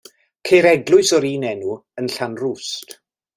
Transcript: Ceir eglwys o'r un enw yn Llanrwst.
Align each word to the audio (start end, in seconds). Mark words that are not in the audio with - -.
Ceir 0.49 0.67
eglwys 0.69 1.11
o'r 1.17 1.27
un 1.33 1.45
enw 1.51 1.77
yn 2.03 2.09
Llanrwst. 2.15 2.99